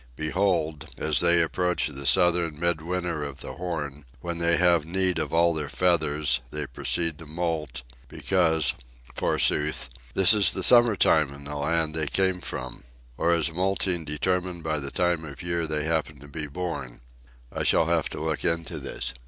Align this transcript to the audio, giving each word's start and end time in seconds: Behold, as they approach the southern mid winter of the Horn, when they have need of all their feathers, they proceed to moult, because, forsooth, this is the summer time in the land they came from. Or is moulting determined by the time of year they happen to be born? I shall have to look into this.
Behold, 0.15 0.89
as 0.97 1.19
they 1.19 1.43
approach 1.43 1.85
the 1.85 2.07
southern 2.07 2.59
mid 2.59 2.81
winter 2.81 3.23
of 3.23 3.41
the 3.41 3.53
Horn, 3.53 4.03
when 4.19 4.39
they 4.39 4.57
have 4.57 4.83
need 4.83 5.19
of 5.19 5.31
all 5.31 5.53
their 5.53 5.69
feathers, 5.69 6.41
they 6.49 6.65
proceed 6.65 7.19
to 7.19 7.27
moult, 7.27 7.83
because, 8.07 8.73
forsooth, 9.13 9.89
this 10.15 10.33
is 10.33 10.53
the 10.53 10.63
summer 10.63 10.95
time 10.95 11.31
in 11.35 11.43
the 11.43 11.55
land 11.55 11.93
they 11.93 12.07
came 12.07 12.41
from. 12.41 12.83
Or 13.15 13.31
is 13.31 13.51
moulting 13.53 14.03
determined 14.03 14.63
by 14.63 14.79
the 14.79 14.89
time 14.89 15.23
of 15.23 15.43
year 15.43 15.67
they 15.67 15.83
happen 15.83 16.19
to 16.21 16.27
be 16.27 16.47
born? 16.47 17.01
I 17.51 17.61
shall 17.61 17.85
have 17.85 18.09
to 18.09 18.19
look 18.19 18.43
into 18.43 18.79
this. 18.79 19.13